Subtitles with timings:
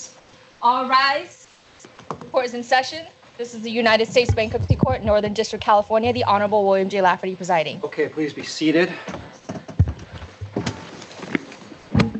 [0.00, 0.16] questions.
[0.62, 1.46] All rise.
[2.08, 3.04] The Court is in session.
[3.38, 6.12] This is the United States Bankruptcy Court, Northern District, California.
[6.12, 7.00] The Honorable William J.
[7.00, 7.80] Lafferty presiding.
[7.82, 8.92] Okay, please be seated.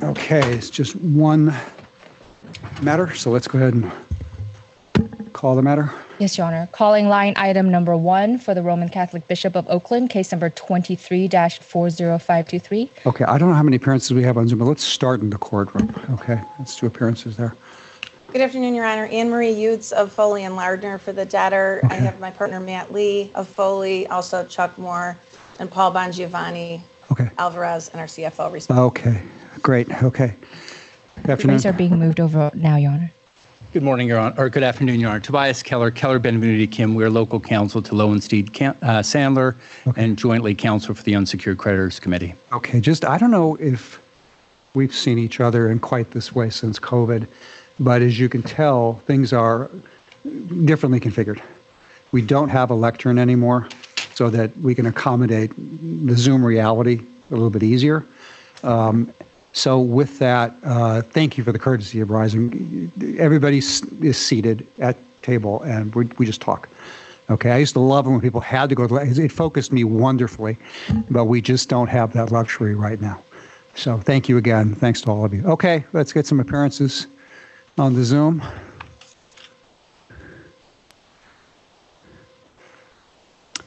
[0.03, 1.55] Okay, it's just one
[2.81, 3.93] matter, so let's go ahead and
[5.35, 5.93] call the matter.
[6.19, 6.69] Yes, Your Honor.
[6.73, 12.91] Calling line item number one for the Roman Catholic Bishop of Oakland, case number 23-40523.
[13.07, 15.31] Okay, I don't know how many appearances we have on Zoom, but let's start in
[15.31, 15.95] the courtroom.
[16.11, 17.55] Okay, let's do appearances there.
[18.33, 19.07] Good afternoon, Your Honor.
[19.07, 21.81] Ann Marie Uetz of Foley and Lardner for the debtor.
[21.91, 25.17] I have my partner Matt Lee of Foley, also Chuck Moore,
[25.59, 28.83] and Paul Bongiovanni Okay, Alvarez, and our CFO, respectively.
[28.85, 29.23] okay,
[29.63, 30.37] great, okay.
[31.17, 31.57] Good afternoon.
[31.57, 33.11] These are being moved over now, Your Honor.
[33.73, 35.19] Good morning, Your Honor, or good afternoon, Your Honor.
[35.21, 36.95] Tobias Keller, Keller Benvenuti Kim.
[36.95, 39.57] We're local counsel to Lowenstein Cam- uh, Sandler
[39.97, 42.35] and jointly counsel for the Unsecured Creditors Committee.
[42.53, 44.01] Okay, just, I don't know if
[44.75, 47.27] we've seen each other in quite this way since COVID,
[47.81, 49.71] but as you can tell, things are
[50.65, 51.43] differently configured.
[52.13, 53.69] We don't have a lectern anymore
[54.15, 55.51] so that we can accommodate
[56.07, 58.05] the Zoom reality a little bit easier.
[58.63, 59.13] Um,
[59.53, 62.93] so with that, uh, thank you for the courtesy of rising.
[63.19, 66.69] Everybody is seated at table and we, we just talk.
[67.31, 69.85] Okay, I used to love it when people had to go to, it focused me
[69.85, 70.59] wonderfully,
[71.11, 73.23] but we just don't have that luxury right now.
[73.75, 74.75] So thank you again.
[74.75, 75.45] Thanks to all of you.
[75.47, 77.07] Okay, let's get some appearances
[77.81, 78.43] on the Zoom.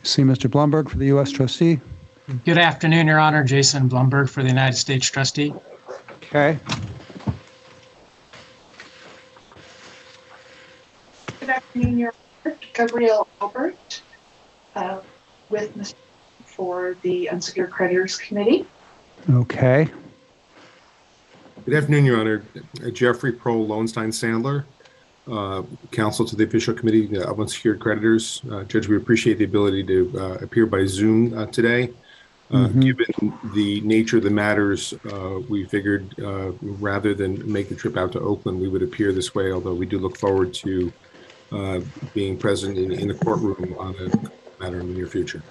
[0.04, 0.50] See Mr.
[0.50, 1.32] Blumberg for the U.S.
[1.32, 1.80] trustee.
[2.46, 3.44] Good afternoon, Your Honor.
[3.44, 5.54] Jason Blumberg for the United States Trustee.
[6.24, 6.58] Okay,
[11.40, 12.14] Good afternoon, Your
[12.46, 12.58] Honor.
[12.74, 14.02] Gabrielle Albert
[14.76, 15.00] uh,
[15.50, 15.96] with Mr.
[16.46, 18.66] for the Unsecured Creditors Committee.
[19.30, 19.90] okay,
[21.66, 22.44] Good afternoon, Your Honor.
[22.92, 24.66] Jeffrey Prol Lowenstein Sandler,
[25.32, 28.42] uh, counsel to the official committee of unsecured creditors.
[28.52, 31.92] Uh, Judge, we appreciate the ability to uh, appear by Zoom uh, today.
[32.52, 37.76] Uh, Given the nature of the matters, uh, we figured uh, rather than make the
[37.76, 40.92] trip out to Oakland, we would appear this way, although we do look forward to
[41.54, 41.80] uh,
[42.14, 45.42] being present in, in the courtroom on a matter in the near future.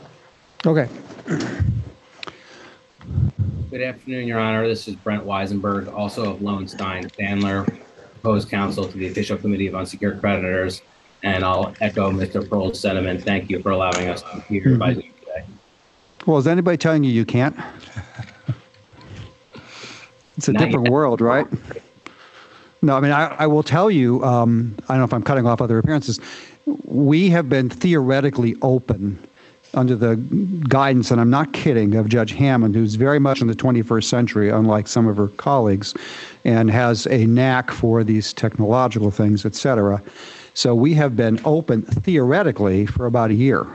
[0.66, 0.88] okay.
[3.72, 4.68] Good afternoon, Your Honor.
[4.68, 7.64] This is Brent Weisenberg, also of Lowenstein Sandler,
[8.10, 10.82] proposed counsel to the Official Committee of Unsecured Creditors.
[11.22, 12.46] And I'll echo Mr.
[12.46, 13.24] Prol's sentiment.
[13.24, 15.44] Thank you for allowing us to be here by Zoom today.
[16.26, 17.56] Well, is anybody telling you you can't?
[20.36, 20.92] It's a Not different yet.
[20.92, 21.46] world, right?
[22.82, 25.46] No, I mean, I, I will tell you, um, I don't know if I'm cutting
[25.46, 26.20] off other appearances.
[26.84, 29.18] We have been theoretically open
[29.74, 30.16] under the
[30.68, 34.50] guidance, and I'm not kidding, of Judge Hammond, who's very much in the 21st century,
[34.50, 35.94] unlike some of her colleagues,
[36.44, 40.02] and has a knack for these technological things, et cetera.
[40.54, 43.66] So we have been open theoretically for about a year.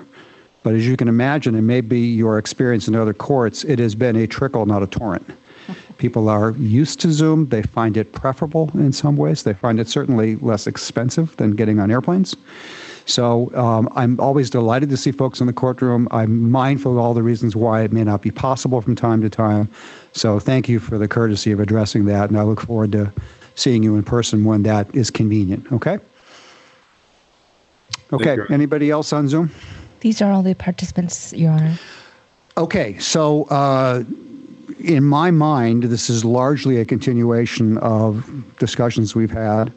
[0.63, 4.15] But as you can imagine, and maybe your experience in other courts, it has been
[4.15, 5.25] a trickle, not a torrent.
[5.97, 7.47] People are used to Zoom.
[7.47, 9.43] They find it preferable in some ways.
[9.43, 12.35] They find it certainly less expensive than getting on airplanes.
[13.07, 16.09] So um, I'm always delighted to see folks in the courtroom.
[16.11, 19.29] I'm mindful of all the reasons why it may not be possible from time to
[19.29, 19.69] time.
[20.11, 23.11] So thank you for the courtesy of addressing that, and I look forward to
[23.55, 25.71] seeing you in person when that is convenient.
[25.71, 25.99] Okay.
[28.11, 28.37] Okay.
[28.49, 29.51] Anybody else on Zoom?
[30.01, 31.79] These are all the participants, Your Honor.
[32.57, 34.03] Okay, so uh,
[34.79, 39.71] in my mind, this is largely a continuation of discussions we've had.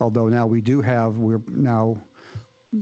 [0.00, 2.02] Although now we do have, we're now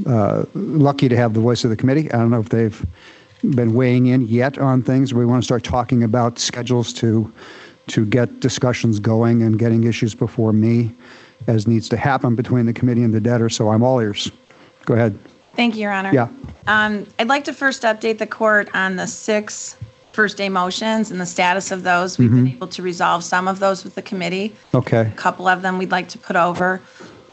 [0.07, 2.11] uh, lucky to have the voice of the committee.
[2.13, 2.87] I don't know if they've
[3.43, 5.13] been weighing in yet on things.
[5.13, 7.31] We want to start talking about schedules to
[7.87, 10.91] to get discussions going and getting issues before me,
[11.49, 13.51] as needs to happen between the committee and the debtor.
[13.51, 14.31] So I'm all ears.
[14.87, 15.19] Go ahead.
[15.55, 16.13] Thank you, Your Honor.
[16.13, 16.29] Yeah.
[16.67, 19.77] Um, I'd like to first update the court on the six
[20.13, 22.19] first day motions and the status of those.
[22.19, 24.55] We've been able to resolve some of those with the committee.
[24.73, 25.01] Okay.
[25.01, 26.81] A couple of them we'd like to put over.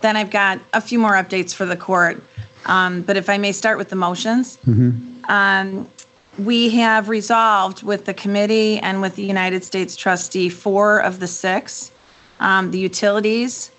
[0.02, 2.22] Then I've got a few more updates for the court.
[2.66, 4.58] Um, but if I may start with the motions.
[5.26, 5.88] Um,
[6.40, 11.28] we have resolved with the committee and with the United States trustee four of the
[11.28, 11.92] six.
[12.40, 13.70] Um, the utilities,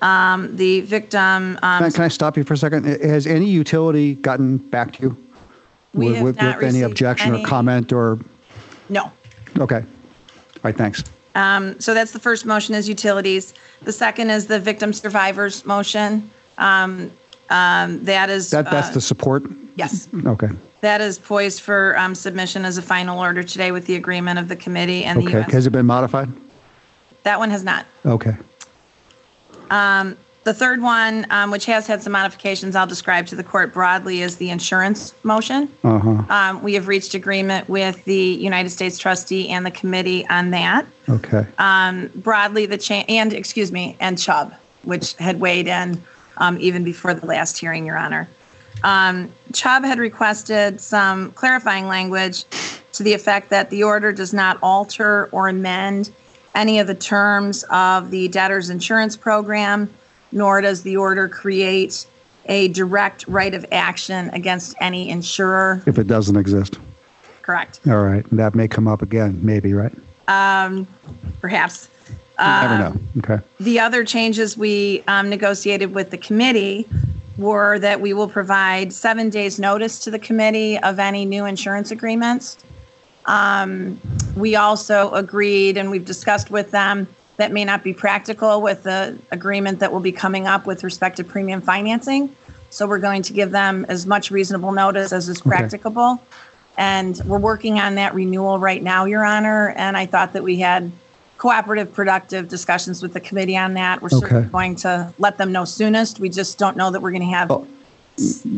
[0.00, 2.84] um, the victim, um, Can, can I stop you for a second?
[2.84, 5.16] Has any utility gotten back to you?
[5.92, 8.18] We with, have with, with any objection any- or comment or
[8.88, 9.12] no.
[9.58, 9.76] okay.
[9.80, 11.04] All right, thanks.
[11.34, 13.52] Um, so that's the first motion is utilities.
[13.82, 16.30] The second is the victim survivors motion.
[16.56, 17.10] Um,
[17.50, 19.44] um, that is That that's uh, the support.
[19.76, 20.08] yes.
[20.26, 20.48] Okay.
[20.82, 24.48] That is poised for um, submission as a final order today with the agreement of
[24.48, 25.50] the committee and the Okay.
[25.52, 26.28] Has it been modified?
[27.24, 27.86] That one has not.
[28.04, 28.36] Okay.
[29.70, 33.74] Um, The third one, um, which has had some modifications I'll describe to the court
[33.74, 35.68] broadly, is the insurance motion.
[35.82, 40.50] Uh-huh, Um, We have reached agreement with the United States trustee and the committee on
[40.50, 40.86] that.
[41.08, 41.44] okay.
[41.58, 44.54] Um, Broadly, the change, and, excuse me, and Chubb,
[44.84, 46.00] which had weighed in
[46.38, 48.28] um, even before the last hearing, Your Honor.
[48.82, 52.44] Um, Chubb had requested some clarifying language
[52.92, 56.12] to the effect that the order does not alter or amend
[56.54, 59.92] any of the terms of the debtor's insurance program,
[60.32, 62.06] nor does the order create
[62.46, 65.82] a direct right of action against any insurer.
[65.86, 66.78] If it doesn't exist.
[67.42, 67.80] Correct.
[67.86, 68.24] All right.
[68.32, 69.92] That may come up again, maybe, right?
[70.28, 70.86] Um,
[71.40, 71.88] Perhaps.
[72.38, 73.00] You never Um, know.
[73.18, 73.44] Okay.
[73.60, 76.86] The other changes we um, negotiated with the committee
[77.38, 81.90] were that we will provide seven days' notice to the committee of any new insurance
[81.90, 82.56] agreements.
[83.26, 83.98] Um,
[84.36, 89.18] We also agreed, and we've discussed with them, that may not be practical with the
[89.30, 92.34] agreement that will be coming up with respect to premium financing.
[92.70, 96.20] So we're going to give them as much reasonable notice as is practicable.
[96.78, 99.70] And we're working on that renewal right now, Your Honor.
[99.76, 100.90] And I thought that we had
[101.38, 104.02] cooperative, productive discussions with the committee on that.
[104.02, 106.20] We're certainly going to let them know soonest.
[106.20, 107.66] We just don't know that we're going to have, Oh.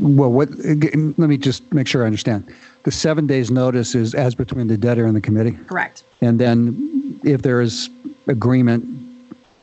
[0.01, 2.55] Well, what, let me just make sure I understand.
[2.85, 5.59] The seven days notice is as between the debtor and the committee?
[5.67, 6.05] correct.
[6.21, 7.91] And then if there is
[8.29, 8.85] agreement,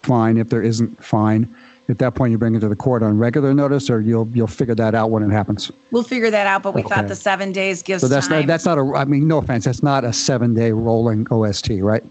[0.03, 0.35] fine.
[0.37, 1.53] If there isn't, fine.
[1.87, 4.47] At that point, you bring it to the court on regular notice, or you'll, you'll
[4.47, 5.71] figure that out when it happens?
[5.91, 8.65] We'll figure that out, but we thought the seven days gives So that's not, that's
[8.65, 12.03] not a, I mean, no offense, that's not a seven-day rolling OST, right?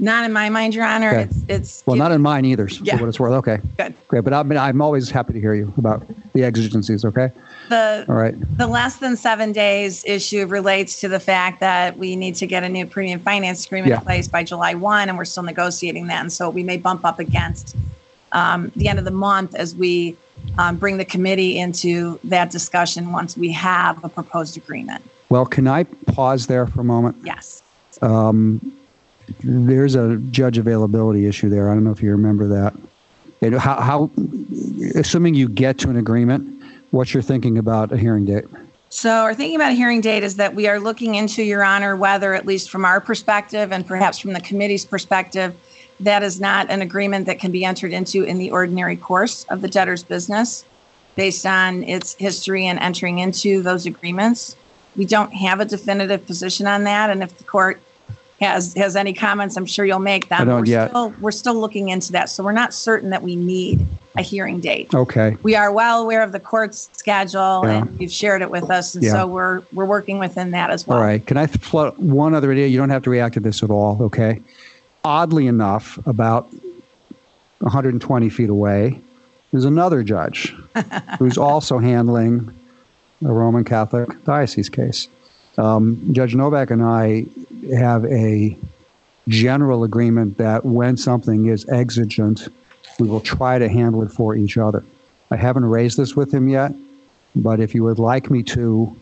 [0.00, 1.10] Not in my mind, Your Honor.
[1.10, 1.22] Okay.
[1.22, 1.82] It's, it's.
[1.86, 3.00] Well, not in mine either, for Yeah.
[3.00, 3.32] what it's worth.
[3.32, 3.94] Okay, Good.
[4.06, 4.22] great.
[4.22, 7.30] But I'm, I'm always happy to hear you about the exigencies, okay?
[7.68, 8.34] The, All right.
[8.56, 12.62] The less than seven days issue relates to the fact that we need to get
[12.62, 13.98] a new premium finance agreement Yeah.
[13.98, 16.20] in place by July 1, and we're still negotiating that.
[16.20, 17.74] And so we may bump up against
[18.32, 20.16] um, the end of the month as we
[20.58, 25.02] um, bring the committee into that discussion once we have a proposed agreement.
[25.28, 27.16] Well, can I pause there for a moment?
[27.24, 27.62] Yes.
[29.42, 31.70] There's a judge availability issue there.
[31.70, 32.74] I don't know if you remember that.
[33.40, 34.10] And how, how,
[34.94, 38.44] assuming you get to an agreement, what's your thinking about a hearing date?
[38.90, 41.94] So our thinking about a hearing date is that we are looking into, Your Honor,
[41.94, 45.54] whether, at least from our perspective and perhaps from the committee's perspective,
[46.00, 49.60] that is not an agreement that can be entered into in the ordinary course of
[49.60, 50.64] the debtor's business
[51.16, 54.56] based on its history and entering into those agreements.
[54.96, 57.80] We don't have a definitive position on that, and if the court
[58.40, 60.42] has, has any comments, I'm sure you'll make them.
[60.42, 60.90] I don't We're yet.
[60.90, 63.84] still- We're still looking into that, so we're not certain that we need
[64.16, 67.82] a hearing date Okay, we are well aware of the court's schedule Yeah.
[67.82, 68.94] and you've shared it with us.
[68.96, 69.12] And Yeah.
[69.12, 70.98] so we're, we're working within that as well.
[70.98, 71.24] all right.
[71.24, 72.66] Can I float one other idea?
[72.66, 74.40] You don't have to react to this at all, okay?
[75.04, 76.48] Oddly enough, about
[77.58, 79.00] 120 feet away,
[79.52, 80.54] there's another judge
[81.18, 82.52] who's also handling
[83.24, 85.08] a Roman Catholic diocese case.
[85.58, 87.26] Um, judge Novack and I
[87.76, 88.58] have a
[89.28, 92.48] general agreement that when something is exigent,
[93.00, 94.86] we will try to handle it for each other.
[95.30, 96.72] I haven't raised this with him yet,
[97.34, 99.00] but if you would like me to,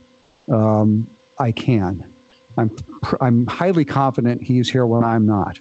[0.53, 1.09] um,
[1.39, 2.13] I can.
[2.59, 2.75] I'm
[3.21, 5.61] I'm highly confident he's here when I'm not.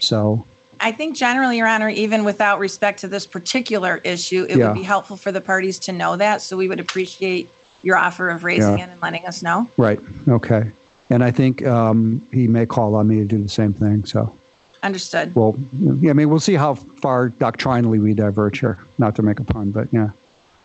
[0.00, 0.46] So
[0.78, 4.68] I think generally, Your Honor, even without respect to this particular issue, it Yeah.
[4.68, 6.40] would be helpful for the parties to know that.
[6.40, 7.50] So we would appreciate
[7.82, 8.84] your offer of raising Yeah.
[8.86, 9.70] it and letting us know.
[9.78, 10.72] right, okay,
[11.10, 14.04] and I think um, he may call on me to do the same thing.
[14.04, 14.36] So
[14.82, 15.34] Understood.
[15.34, 15.56] well,
[16.00, 18.78] yeah, I mean, we'll see how far doctrinally we diverge here.
[18.98, 20.08] Not to make a pun, but yeah,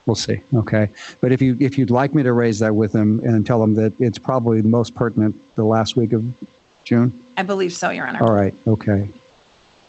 [0.06, 0.42] we'll see.
[0.56, 0.90] Okay,
[1.22, 3.76] but if you if you'd like me to raise that with him and tell him
[3.76, 6.24] that it's probably most pertinent the last week of
[6.86, 7.22] June.
[7.38, 8.24] I believe so, Your Honor.
[8.24, 9.10] All right, okay,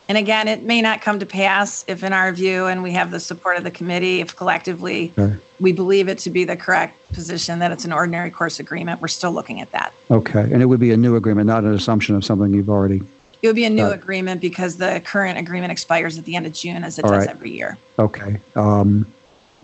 [0.08, 3.10] And again, it may not come to pass if, in our view, and we have
[3.10, 5.36] the support of the committee, if collectively Okay.
[5.58, 9.08] we believe it to be the correct position that it's an ordinary course agreement, we're
[9.08, 9.92] still looking at that.
[10.10, 13.02] okay, and it would be a new agreement, not an assumption of something you've already.
[13.42, 13.98] It would be a new Got it.
[14.00, 17.28] agreement because the current agreement expires at the end of June, as it does right.
[17.28, 17.76] every year.
[17.98, 18.40] Okay.
[18.54, 19.12] Um,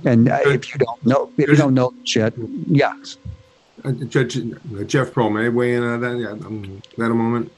[0.04, 2.34] and uh, if you don't know, if you don't know shit,
[2.66, 2.92] yeah.
[3.84, 6.16] Uh, Judge uh, Jeff Prol, may weigh in on that?
[6.18, 7.50] Yeah, um, that a moment.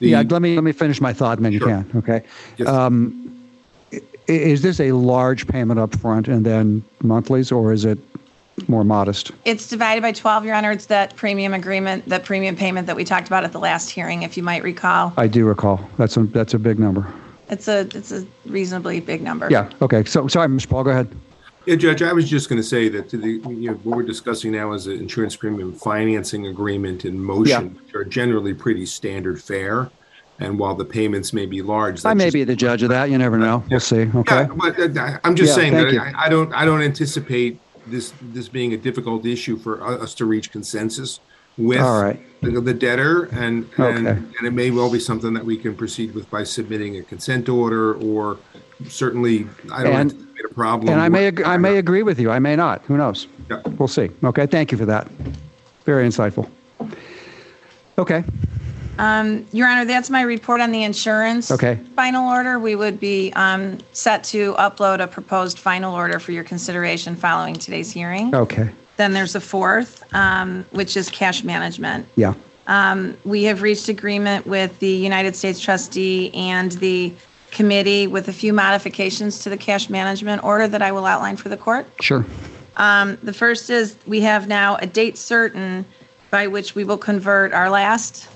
[0.00, 1.90] The- Yeah, let me let me finish my thought, and then you can.
[1.96, 2.22] Okay.
[2.56, 2.68] Yes.
[2.68, 3.24] Um,
[4.26, 7.98] is this a large payment up front and then monthlies, or is it
[8.68, 9.32] more modest?
[9.46, 10.70] It's divided by 12, Your Honor.
[10.70, 14.22] It's that premium agreement, that premium payment that we talked about at the last hearing,
[14.24, 15.14] if you might recall.
[15.16, 15.80] I do recall.
[15.96, 17.06] That's a that's a big number.
[17.50, 19.48] It's a, it's a reasonably big number.
[19.50, 19.70] Yeah.
[19.80, 20.04] Okay.
[20.04, 20.68] So sorry, Mr.
[20.68, 20.84] Paul.
[20.84, 21.08] Go ahead.
[21.68, 24.52] Yeah, Judge, I was just going to say that the, you know, what we're discussing
[24.52, 29.90] now is an insurance premium financing agreement in motion, which are generally pretty standard fare.
[30.38, 32.06] And while the payments may be large.
[32.06, 33.10] I may be the judge of that.
[33.10, 33.62] You never know.
[33.70, 34.08] We'll see.
[34.14, 34.46] Okay.
[34.46, 36.14] Yeah, uh, I'm just Yeah, saying that.
[36.16, 40.24] I, I don't, I don't anticipate this, this being a difficult issue for us to
[40.24, 41.20] reach consensus
[41.58, 42.18] with All right.
[42.40, 44.22] the the debtor and, and, Okay.
[44.38, 47.48] and it may well be something that we can proceed with by submitting a consent
[47.48, 48.38] order or
[48.86, 50.92] certainly, I don't And- anticipate a problem.
[50.92, 52.30] And I may, ag- I may agree with you.
[52.30, 52.82] I may not.
[52.86, 53.26] Who knows?
[53.50, 53.60] Yeah.
[53.78, 54.10] We'll see.
[54.22, 54.46] Okay.
[54.46, 55.08] Thank you for that.
[55.84, 56.48] Very insightful.
[57.98, 58.22] Okay.
[58.98, 61.50] Um, Your Honor, that's my report on the insurance.
[61.52, 61.78] Okay.
[61.94, 66.42] Final order, we would be um, set to upload a proposed final order for your
[66.44, 68.34] consideration following today's hearing.
[68.34, 68.68] Okay.
[68.96, 72.06] Then there's a fourth, um, which is cash management.
[72.16, 72.34] Yeah.
[72.66, 77.14] Um, We have reached agreement with the United States trustee and the
[77.50, 81.48] committee with a few modifications to the cash management order that I will outline for
[81.48, 81.86] the court.
[82.00, 82.24] Sure.
[82.76, 85.84] Um, The first is we have now a date certain
[86.30, 88.28] by which we will convert our last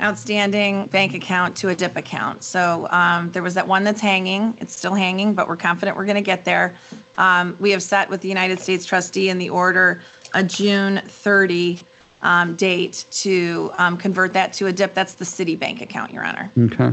[0.00, 2.44] outstanding bank account to a DIP account.
[2.44, 4.56] So um, there was that one that's hanging.
[4.60, 6.76] It's still hanging, but we're confident we're going to get there.
[7.16, 10.02] Um, We have set with the United States trustee in the order
[10.34, 11.80] a June 30
[12.22, 14.94] um, date to um, convert that to a DIP.
[14.94, 16.50] That's the Citibank account, Your Honor.
[16.58, 16.92] Okay.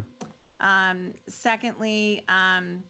[1.28, 2.84] Secondly, um,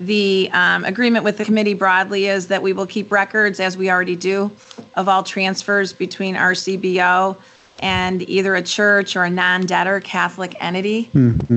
[0.00, 3.90] the um, agreement with the committee broadly is that we will keep records, as we
[3.90, 4.50] already do,
[4.96, 7.36] of all transfers between RCBO
[7.80, 11.10] and either a church or a non-debtor Catholic entity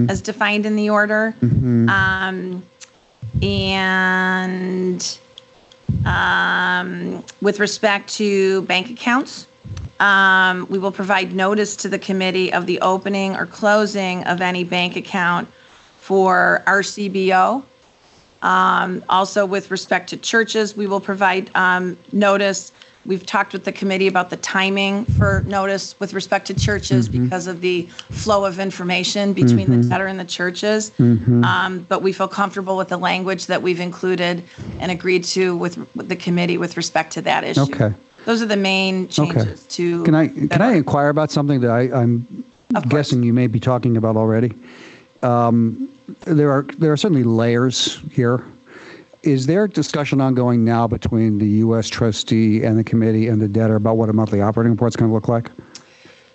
[0.10, 1.34] as defined in the order.
[1.90, 2.64] Um,
[3.42, 5.20] And
[6.06, 9.48] um, with respect to bank accounts,
[10.00, 14.64] um, we will provide notice to the committee of the opening or closing of any
[14.64, 15.48] bank account
[15.98, 17.64] for RCBO.
[18.42, 22.72] Um, Also, with respect to churches, we will provide um, notice.
[23.06, 27.48] We've talked with the committee about the timing for notice with respect to churches because
[27.48, 30.92] of the flow of information between the debtor and the churches.
[31.00, 34.44] Um, But we feel comfortable with the language that we've included
[34.80, 37.62] and agreed to with with the committee with respect to that issue.
[37.62, 37.94] Okay.
[38.28, 40.04] Those are the main changes to.
[40.04, 42.86] Can I can I inquire about something that I, course.
[42.90, 44.54] guessing you may be talking about already?
[45.24, 45.88] Um,
[46.26, 48.44] there are there are certainly layers here.
[49.24, 51.88] Is there discussion ongoing now between the U.S.
[51.88, 55.14] trustee and the committee and the debtor about what a monthly operating report's going to
[55.16, 55.50] look like?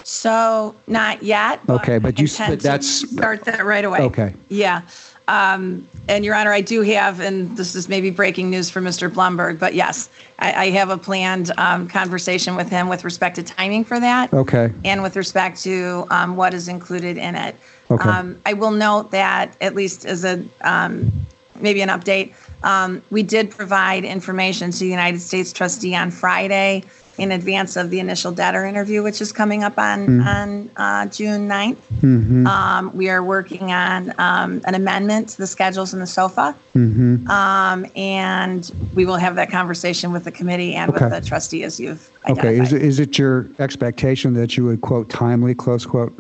[0.03, 1.61] So not yet.
[1.69, 4.01] Okay, but you- but that's- Start that right away.
[4.01, 4.35] Okay.
[4.49, 4.81] Yeah.
[5.29, 9.13] Um, And Your Honor, I do have, and this is maybe breaking news for Mr.
[9.13, 10.11] Blumberg, but yes,
[10.41, 14.33] I, I have a planned um, conversation with him with respect to timing for that.
[14.35, 14.73] Okay.
[14.85, 17.57] And with respect to um, what is included in it.
[17.91, 18.09] Okay.
[18.09, 21.13] Um, I will note that, at least as a, um,
[21.61, 26.85] maybe an update, um, we did provide information to the United States trustee on Friday
[27.19, 30.29] in advance of the initial debtor interview, which is coming up on, Mm-hmm.
[30.29, 32.47] on uh, June 9th.
[32.47, 36.55] Um, We are working on um, an amendment to the schedules in the SOFA.
[36.75, 37.29] Mm-hmm.
[37.29, 41.79] Um, And we will have that conversation with the committee and with the trustee as
[41.79, 42.47] you've identified.
[42.47, 42.61] Okay.
[42.63, 46.13] Is it, is it your expectation that you would quote timely close quote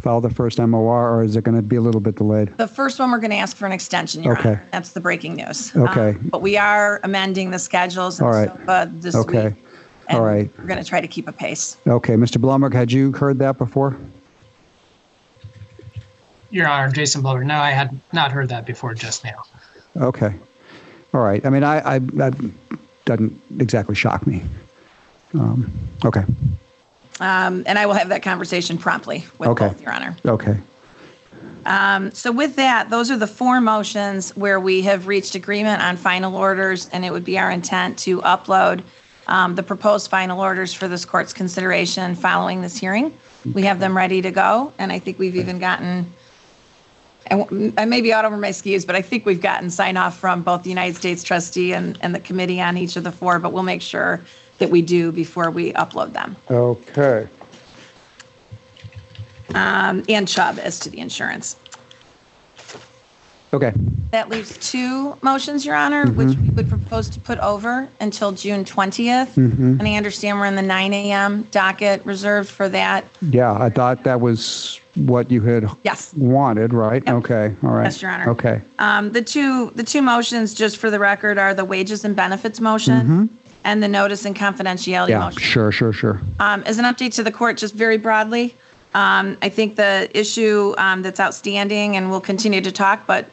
[0.00, 2.56] file the first MOR, or is it going to be a little bit delayed?
[2.56, 4.48] The first one, we're going to ask for an extension, Your Okay.
[4.52, 4.66] Honor.
[4.72, 5.76] That's the breaking news.
[5.76, 6.10] Okay.
[6.10, 8.48] Um, But we are amending the schedules and All right.
[8.48, 9.26] SOFA this week.
[9.28, 9.46] Okay.
[9.48, 9.56] and
[10.10, 10.50] All right.
[10.58, 11.76] We're going to try to keep a pace.
[11.86, 12.38] Okay, Mr.
[12.40, 13.96] Blumberg, had you heard that before?
[16.50, 17.46] Your Honor, Jason Blumberg.
[17.46, 19.44] No, I had not heard that before just now.
[19.96, 20.34] Okay.
[21.14, 21.44] All right.
[21.46, 22.34] I mean, I, I that
[23.04, 24.42] doesn't exactly shock me.
[25.34, 25.72] Um,
[26.04, 26.24] okay.
[27.20, 29.68] Um, And I will have that conversation promptly with Okay.
[29.68, 30.16] both, Your Honor.
[30.24, 30.58] Okay.
[31.66, 35.96] Um, So with that, those are the four motions where we have reached agreement on
[35.96, 38.82] final orders, and it would be our intent to upload
[39.30, 43.16] um, the proposed final orders for this court's consideration following this hearing.
[43.54, 46.12] We have them ready to go, and I think we've even gotten.
[47.30, 50.42] I may be out over my skis, but I think we've gotten sign off from
[50.42, 53.52] both the United States trustee and, and the committee on each of the four, but
[53.52, 54.20] we'll make sure
[54.58, 56.36] that we do before we upload them.
[56.50, 57.28] Okay.
[59.54, 61.56] Um, And Chubb as to the insurance.
[63.52, 63.72] Okay.
[64.12, 68.64] That leaves two motions, Your Honor, which we would propose to put over until June
[68.64, 69.36] 20th.
[69.36, 73.04] And I understand we're in the 9 AM docket reserved for that.
[73.22, 76.12] Yeah, I thought that was what you had Yes.
[76.14, 77.02] wanted, right?
[77.06, 77.14] Yep.
[77.16, 77.54] Okay.
[77.64, 77.84] All right.
[77.84, 78.30] Yes, Your Honor.
[78.30, 78.60] Okay.
[78.78, 82.60] Um, The two, the two motions, just for the record, are the wages and benefits
[82.60, 83.30] motion
[83.64, 85.20] and the notice and confidentiality Yeah.
[85.20, 85.40] motion.
[85.42, 85.72] Sure.
[85.72, 85.92] Sure.
[85.92, 86.20] Sure.
[86.40, 88.54] Um, As an update to the court, just very broadly,
[88.94, 93.26] um, I think the issue um, that's outstanding, and we'll continue to talk, but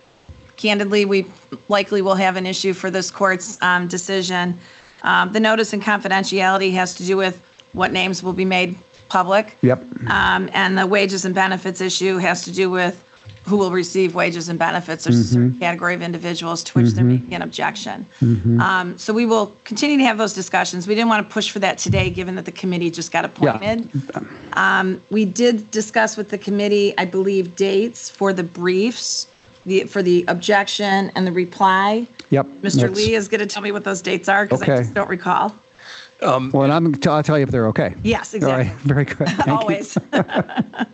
[0.58, 1.26] candidly, we
[1.70, 4.60] likely will have an issue for this court's um, decision.
[5.04, 7.42] Um, The notice and confidentiality has to do with
[7.74, 8.76] what names will be made
[9.10, 9.56] public.
[9.62, 9.84] Yep.
[10.08, 13.04] Um, And the wages and benefits issue has to do with
[13.46, 17.16] who will receive wages and benefits or certain category of individuals to which there may
[17.16, 18.06] be an objection.
[18.60, 20.86] Um, So we will continue to have those discussions.
[20.86, 23.90] We didn't want to push for that today, given that the committee just got appointed.
[24.54, 29.28] Um, We did discuss with the committee, I believe, dates for the briefs,
[29.68, 32.08] the, for the objection and the reply.
[32.32, 32.46] Yep.
[32.62, 32.94] Mr.
[32.94, 35.10] Lee is going to to tell me what those dates are because I just don't
[35.10, 35.56] recall.
[36.22, 37.94] Well, and I'm, I'll tell you if they're okay.
[38.04, 38.88] Yes, All right, exactly.
[38.94, 39.28] very good.
[39.30, 39.48] Thank.
[39.48, 39.98] Always.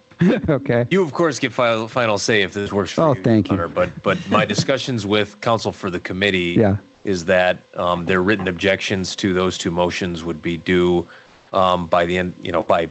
[0.47, 0.85] Okay.
[0.89, 3.21] You, of course, get final, final say if this works for Oh, you.
[3.23, 3.55] thank you.
[3.55, 6.77] Honor, But, but my discussions with counsel for the committee Yeah.
[7.03, 11.05] is that um, their written objections to those two motions would be due
[11.51, 12.89] um, by the end, you know, by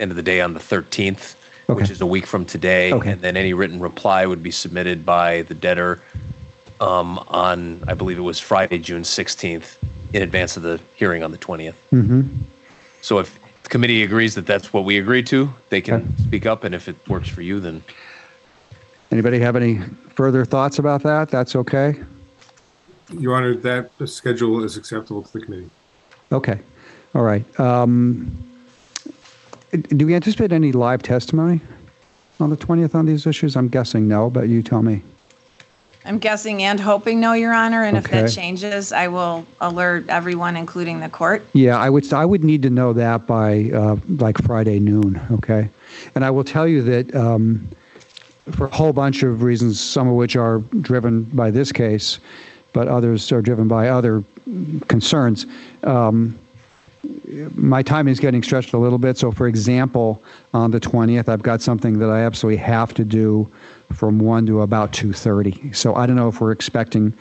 [0.00, 2.92] end of the day on the 13th, which is a week from today.
[2.92, 3.12] Okay.
[3.12, 6.00] And then any written reply would be submitted by the debtor
[6.80, 9.76] um, on, I believe it was Friday, June 16th,
[10.12, 11.74] in advance of the hearing on the 20th.
[11.92, 12.22] Mm-hmm.
[13.00, 16.06] So if the committee agrees that that's what we agreed to, they can Okay.
[16.22, 17.82] speak up, and if it works for you, then
[19.12, 19.80] Anybody have any
[20.16, 21.30] further thoughts about that?
[21.30, 21.94] That's okay?
[23.18, 25.70] Your Honor, that schedule is acceptable to the committee.
[26.32, 26.58] Okay.
[27.14, 27.44] All right.
[27.60, 28.36] Um,
[29.70, 31.60] do we anticipate any live testimony
[32.40, 33.56] on the 20th on these issues?
[33.56, 35.02] I'm guessing no, but you tell me.
[36.04, 40.56] I'm guessing and hoping no, Your Honor, and if that changes, I will alert everyone,
[40.56, 41.44] including the court.
[41.52, 42.12] Yeah, I would.
[42.12, 45.20] I would need to know that by uh, like Friday noon.
[45.32, 45.68] Okay,
[46.14, 47.68] and I will tell you that um,
[48.52, 52.20] for a whole bunch of reasons, some of which are driven by this case,
[52.72, 54.22] but others are driven by other
[54.86, 55.44] concerns.
[55.82, 56.38] Um,
[57.54, 59.18] my time is getting stretched a little bit.
[59.18, 60.22] So, for example,
[60.54, 63.50] on the 20th, I've got something that I absolutely have to do
[63.92, 65.74] from 1 to about 2.30.
[65.74, 67.12] So I don't know if we're expecting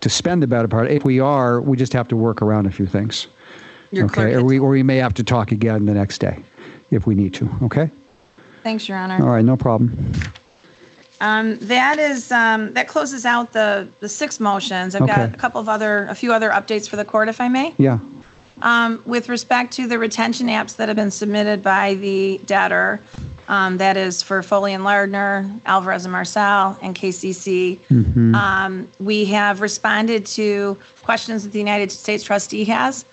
[0.00, 0.90] to spend the better part.
[0.90, 3.26] If we are, we just have to work around a few things.
[3.90, 6.42] Your okay, or we, or we may have to talk again the next day
[6.90, 7.48] if we need to.
[7.62, 7.90] Okay?
[8.62, 9.22] Thanks, Your Honor.
[9.22, 9.44] All right.
[9.44, 10.12] no problem.
[11.20, 14.94] Um, that is, um, that closes out the, the six motions.
[14.94, 17.48] I've got a couple of other, a few other updates for the court, if I
[17.48, 17.74] may.
[17.78, 17.98] Yeah.
[18.62, 23.00] Um, with respect to the retention apps that have been submitted by the debtor,
[23.48, 27.78] um, that is for Foley and Lardner, Alvarez and Marsal, and KCC.
[28.34, 33.04] Um, we have responded to questions that the United States trustee has.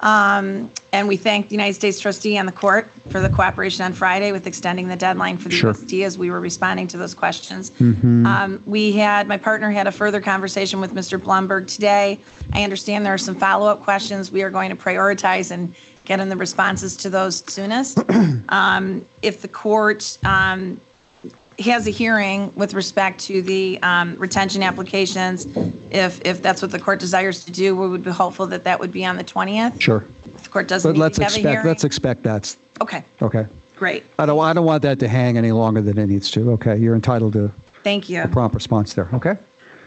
[0.00, 3.92] Um, and we thank the United States trustee and the court for the cooperation on
[3.92, 5.74] Friday with extending the deadline for the Sure.
[5.74, 7.70] USD as we were responding to those questions.
[7.80, 11.20] Um, we had, my partner had a further conversation with Mr.
[11.20, 12.18] Blumberg today.
[12.52, 14.32] I understand there are some follow-up questions.
[14.32, 15.74] We are going to prioritize and
[16.06, 17.98] get in the responses to those soonest.
[18.48, 20.18] Um, if the court,
[21.60, 25.46] um, has a hearing with respect to the um, retention applications,
[25.90, 28.80] if, if that's what the court desires to do, we would be hopeful that that
[28.80, 29.80] would be on the 20th.
[29.80, 30.04] Sure.
[30.34, 31.52] If the court doesn't But need let's to have a expect.
[31.52, 31.66] hearing.
[31.66, 33.46] Let's expect that's Okay, okay.
[33.76, 34.04] great.
[34.18, 34.40] I don't.
[34.42, 36.52] I don't want that to hang any longer than it needs to.
[36.52, 37.52] Okay, you're entitled to
[37.84, 38.22] Thank you.
[38.22, 39.06] a prompt response there.
[39.12, 39.36] Okay.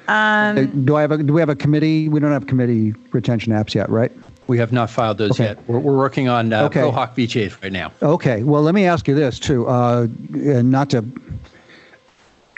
[0.07, 1.17] Um, do I have a?
[1.17, 2.07] Do we have a committee?
[2.07, 4.11] We don't have committee retention apps yet, right?
[4.45, 5.45] We have not filed those Okay.
[5.45, 5.67] yet.
[5.67, 6.81] We're, we're working on uh, Okay.
[6.81, 7.91] ProHawk VHAs right now.
[8.03, 8.43] Okay.
[8.43, 9.65] Well, let me ask you this too.
[9.65, 11.03] Uh, and not to.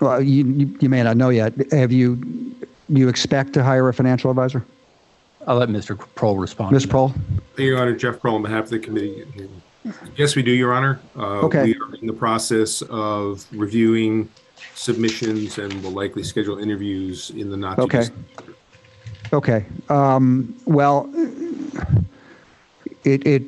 [0.06, 1.54] Well, you, you you may not know yet.
[1.72, 2.22] Have you?
[2.90, 4.64] You expect to hire a financial advisor,
[5.48, 5.98] I'll let Mr.
[6.16, 6.72] Prol respond.
[6.74, 6.84] Ms.
[6.84, 6.94] to that.
[6.94, 7.16] Prol?
[7.58, 9.26] Your Honor, Jeff Prol on behalf of the committee.
[10.16, 11.00] Yes, we do, Your Honor.
[11.18, 11.64] Uh, Okay.
[11.64, 14.30] We are in the process of reviewing
[14.76, 17.98] submissions and will likely schedule interviews in the not too Okay.
[18.00, 18.26] distant
[19.34, 19.66] Okay.
[19.90, 21.10] Um, well,
[23.04, 23.42] it, it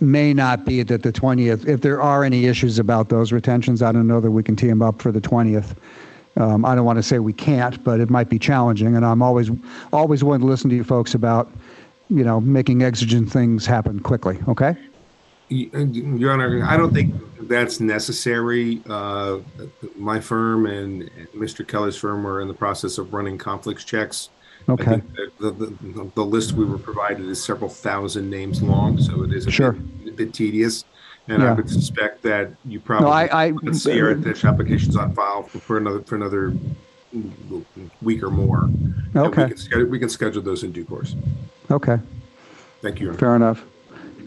[0.00, 3.92] may not be that the 20th, if there are any issues about those retentions, I
[3.92, 5.76] don't know that we can tee them up for the 20th.
[6.36, 8.96] Um, I don't want to say we can't, but it might be challenging.
[8.96, 9.50] And I'm always,
[9.92, 11.50] always willing to listen to you folks about,
[12.08, 14.38] you know, making exigent things happen quickly.
[14.48, 14.76] Okay.
[15.48, 17.14] Your Honor, I don't think
[17.48, 18.80] that's necessary.
[18.88, 19.40] Uh,
[19.96, 21.66] My firm and Mr.
[21.66, 24.30] Keller's firm are in the process of running conflicts checks.
[24.68, 24.84] I Okay.
[24.84, 29.22] think that The, the, the list we were provided is several thousand names long, so
[29.22, 29.72] it is a Sure.
[29.72, 30.84] bit- a bit tedious.
[31.28, 33.08] And I would suspect that you probably.
[33.10, 36.52] I- I- Let's see, your attached applications on file for- for another, for another
[38.02, 38.64] week or more.
[38.64, 39.52] And we Okay.
[39.70, 41.14] can We can schedule those in due course.
[41.70, 41.98] Okay.
[42.82, 43.18] Thank you, Your Honor.
[43.18, 43.64] Fair enough.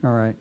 [0.03, 0.37] All right.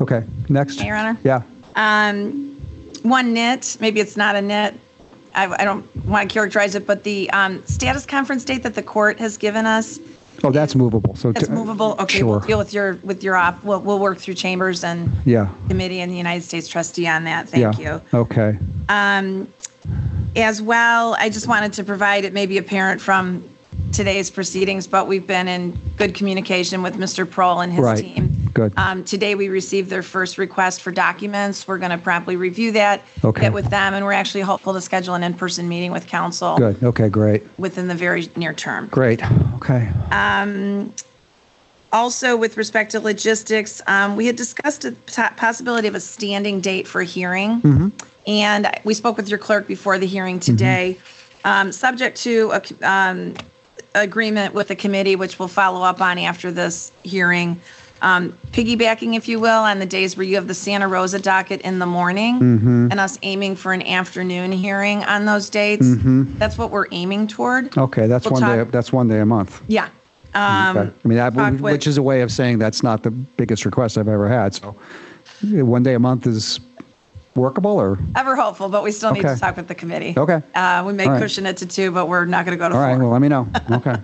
[0.00, 0.22] Okay.
[0.48, 0.82] Next.
[0.84, 1.18] Your Honor?
[1.24, 1.42] Yeah.
[1.76, 2.56] Um,
[3.02, 4.74] one nit, maybe it's not a nit.
[5.34, 8.82] I, I don't want to characterize it, but the um, status conference date that the
[8.82, 9.98] court has given us,
[10.42, 11.14] Oh, that's movable.
[11.16, 11.96] So it's t- movable.
[12.00, 15.50] Okay, we'll deal with your, with your op, we'll, we'll work through chambers and Yeah.
[15.68, 17.50] committee and the United States trustee on that.
[17.50, 18.00] Thank yeah.
[18.12, 18.18] you.
[18.18, 18.58] Okay.
[18.88, 19.52] Um,
[20.36, 23.44] as well, I just wanted to provide, it may be apparent from
[23.92, 27.26] today's proceedings, but we've been in good communication with Mr.
[27.26, 27.98] Prol and his Right.
[27.98, 28.29] team.
[28.52, 28.72] Good.
[28.76, 31.66] Um, Today, we received their first request for documents.
[31.66, 33.42] We're going to promptly review that, Okay.
[33.42, 36.82] get with them, and we're actually hopeful to schedule an in-person meeting with counsel Good,
[36.82, 38.88] okay, great, within the very near term.
[38.88, 39.22] great,
[39.56, 39.88] okay.
[41.92, 44.92] Also, with respect to logistics, um, we had discussed the
[45.36, 47.92] possibility of a standing date for a hearing.
[48.28, 50.98] And we spoke with your clerk before the hearing today,
[51.44, 53.34] um, subject to a, um,
[53.96, 57.60] agreement with the committee, which we'll follow up on after this hearing.
[58.02, 61.60] Um, piggybacking, if you will, on the days where you have the Santa Rosa docket
[61.62, 62.36] in the morning
[62.90, 65.86] and us aiming for an afternoon hearing on those dates.
[66.38, 67.76] That's what we're aiming toward.
[67.76, 69.60] Okay, that's We'll one day, that's one day a month.
[69.68, 69.88] Yeah.
[70.32, 70.90] Um, Okay.
[71.04, 73.64] I mean, that, talked with- which is a way of saying that's not the biggest
[73.64, 74.74] request I've ever had, so
[75.42, 76.58] one day a month is
[77.34, 80.14] workable, or, Ever hopeful, but we still need to talk with the committee.
[80.16, 81.22] okay, Uh, we may All right.
[81.22, 82.82] cushion it to two, but we're not going to go to four.
[82.82, 83.96] all right, well, let me know, okay.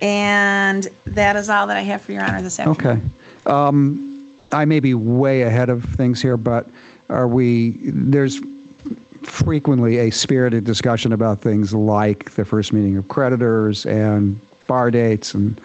[0.00, 3.12] And that is all that I have for your honor this afternoon.
[3.44, 3.52] Okay.
[3.52, 6.68] Um, I may be way ahead of things here, but
[7.08, 8.40] are we, there's
[9.22, 15.34] frequently a spirited discussion about things like the first meeting of creditors and bar dates,
[15.34, 15.60] and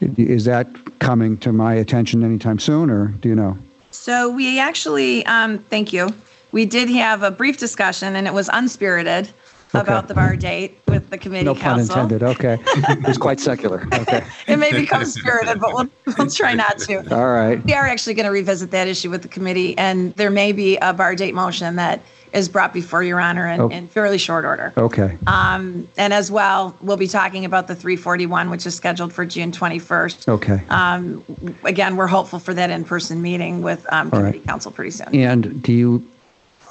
[0.00, 3.56] is that coming to my attention anytime soon, or do you know?
[3.90, 6.12] So we actually, um, thank you.
[6.52, 9.30] We did have a brief discussion, and it was unspirited
[9.74, 12.58] about the bar date with the committee No pun intended, okay.
[12.66, 14.24] It was quite secular, okay.
[14.48, 16.98] It may become spirited, but we'll, we'll try not to.
[17.14, 20.30] All right, We are actually going to revisit that issue with the committee, and there
[20.30, 22.00] may be a bar date motion that
[22.32, 23.68] is brought before your honor in, Oh.
[23.68, 24.72] in fairly short order.
[24.76, 29.24] okay, Um, and as well, we'll be talking about the 341, which is scheduled for
[29.26, 30.28] June 21st.
[30.28, 30.62] okay.
[30.68, 31.24] Um,
[31.64, 34.28] again, we're hopeful for that in-person meeting with um, All right.
[34.30, 35.08] committee counsel pretty soon.
[35.14, 36.06] And do you,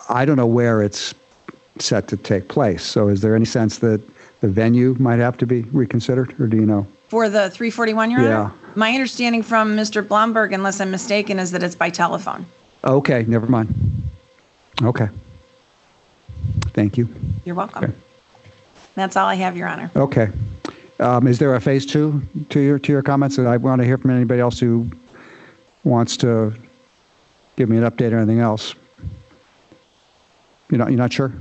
[0.10, 1.14] I don't know where it's
[1.82, 4.02] set to take place, so is there any sense that
[4.42, 6.88] the venue might have to be reconsidered, or do you know?
[7.10, 8.40] For the 341, your Yeah.
[8.40, 10.06] honor, my understanding from Mr.
[10.06, 12.46] Blumberg, unless I'm mistaken, is that it's by telephone.
[12.86, 14.04] Okay, never mind.
[14.82, 15.10] Okay.
[16.74, 17.10] Thank you.
[17.44, 17.84] You're welcome.
[17.86, 17.94] Okay.
[18.96, 19.92] That's all I have, your honor.
[19.96, 20.30] Okay.
[21.00, 23.38] Um, Is there a phase two to your, to your comments?
[23.38, 24.90] And I want to hear from anybody else who
[25.86, 26.54] wants to
[27.56, 28.76] give me an update or anything else.
[30.70, 31.32] You're not, you're not sure?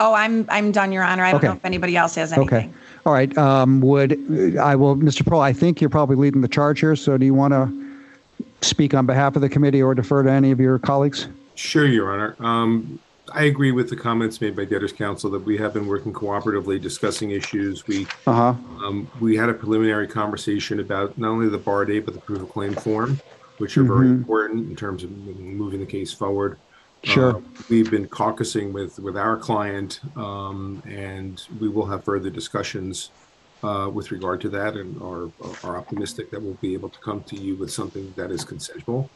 [0.00, 1.24] Oh, I'm, I'm done, your honor.
[1.24, 2.46] I don't know if anybody else has anything.
[2.48, 2.56] Okay.
[2.64, 2.74] anything.
[3.06, 3.36] All right.
[3.38, 4.12] Um, would,
[4.58, 5.22] I will, Mr.
[5.22, 7.72] Prol, I think you're probably leading the charge here, so do you want to
[8.60, 11.28] speak on behalf of the committee or defer to any of your colleagues?
[11.54, 12.34] Sure, Your Honor.
[12.40, 12.98] Um,
[13.32, 16.80] I agree with the comments made by debtors counsel that we have been working cooperatively
[16.80, 17.86] discussing issues.
[17.86, 18.54] We, Uh-huh.
[18.84, 22.42] um, we had a preliminary conversation about not only the bar date, but the proof
[22.42, 23.20] of claim form,
[23.58, 26.58] which are very important in terms of moving the case forward.
[27.04, 27.36] Sure.
[27.36, 27.40] Uh,
[27.70, 33.10] We've been caucusing with, with our client, um, and we will have further discussions
[33.62, 35.30] uh, with regard to that and are,
[35.62, 39.08] are optimistic that we'll be able to come to you with something that is consensual.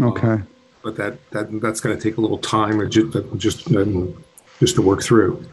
[0.00, 0.40] Okay.
[0.82, 4.24] But that, that, that's going to take a little time or just, just, um,
[4.58, 5.44] just to work through.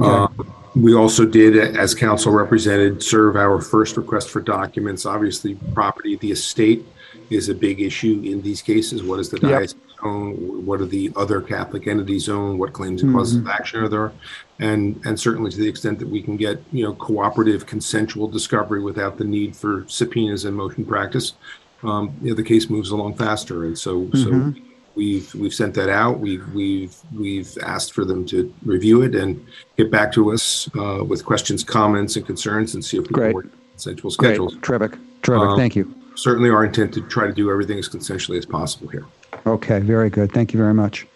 [0.00, 0.28] Uh,
[0.76, 5.06] We also did, as counsel represented, serve our first request for documents.
[5.06, 6.86] Obviously, property, the estate
[7.30, 9.02] is a big issue in these cases.
[9.02, 9.50] What is the Yep.
[9.50, 10.64] diocese own?
[10.66, 12.58] What are the other Catholic entities own?
[12.58, 14.12] What claims and causes of action are there?
[14.58, 18.82] And, and certainly to the extent that we can get, you know, cooperative consensual discovery
[18.82, 21.34] without the need for subpoenas and motion practice,
[21.82, 23.64] um, you know, the case moves along faster.
[23.64, 24.52] And so, so
[24.94, 26.18] we've, we've sent that out.
[26.18, 31.04] We've, we've, we've asked for them to review it and get back to us, uh,
[31.04, 33.26] with questions, comments and concerns and see if we Great.
[33.26, 34.28] can work consensual Great.
[34.28, 34.56] schedules.
[34.62, 34.98] Terrific.
[35.22, 35.48] Terrific.
[35.48, 35.94] Um, Thank you.
[36.16, 39.06] Certainly our intent to try to do everything as consensually as possible here.
[39.46, 40.32] Okay, very good.
[40.32, 41.06] Thank you very much.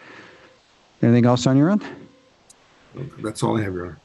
[1.02, 1.84] Anything else on your end?
[3.18, 3.98] That's all I have, Your Honor.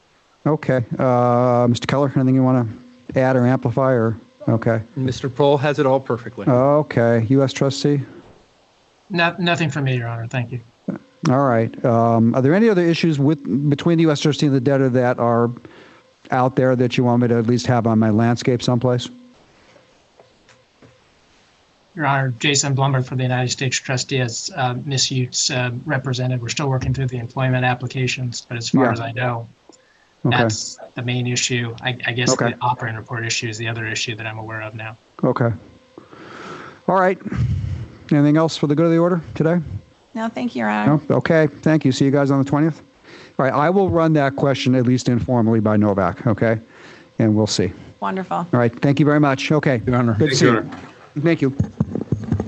[0.46, 0.84] Okay.
[0.98, 1.86] Uh, Mr.
[1.86, 2.68] Keller, anything you want
[3.08, 4.16] to add or amplify or,
[4.48, 4.82] okay.
[4.96, 5.28] Mr.
[5.28, 6.46] Prol has it all perfectly.
[6.46, 7.26] Okay.
[7.30, 7.52] U.S.
[7.52, 8.00] trustee?
[9.10, 10.26] No, nothing from me, Your Honor.
[10.26, 10.60] Thank you.
[11.28, 11.84] All right.
[11.84, 14.20] Um, are there any other issues with, between the U.S.
[14.20, 15.50] trustee and the debtor that are
[16.30, 19.08] out there that you want me to at least have on my landscape someplace?
[21.98, 25.06] Your Honor, Jason Blumberg for the United States trustee as uh, Ms.
[25.06, 26.40] Uetz uh, represented.
[26.40, 28.92] We're still working through the employment applications, but as far Yeah.
[28.92, 29.48] as I know,
[30.24, 30.36] Okay.
[30.36, 31.74] that's the main issue.
[31.82, 32.52] I, I guess Okay.
[32.52, 34.96] the operating report issue is the other issue that I'm aware of now.
[35.24, 35.50] Okay.
[36.86, 37.18] All right.
[38.12, 39.60] Anything else for the good of the order today?
[40.14, 41.00] No, thank you, your honor.
[41.08, 41.16] No?
[41.16, 41.48] Okay.
[41.48, 41.90] Thank you.
[41.90, 42.78] See you guys on the 20th.
[43.40, 43.52] All right.
[43.52, 46.24] I will run that question at least informally by Novack.
[46.28, 46.60] Okay.
[47.18, 47.72] And we'll see.
[47.98, 48.36] Wonderful.
[48.36, 48.72] All right.
[48.82, 49.50] Thank you very much.
[49.50, 49.82] Okay.
[49.84, 50.14] Your Honor.
[50.14, 50.56] Good to see you, you.
[50.58, 50.78] Your Honor.
[51.20, 51.97] Thank you.